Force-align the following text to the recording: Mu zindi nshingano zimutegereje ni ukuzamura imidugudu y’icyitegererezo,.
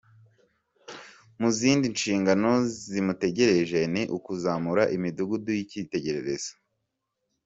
Mu 1.39 1.49
zindi 1.57 1.85
nshingano 1.95 2.51
zimutegereje 2.89 3.79
ni 3.93 4.03
ukuzamura 4.17 4.83
imidugudu 4.95 5.49
y’icyitegererezo,. 5.53 6.51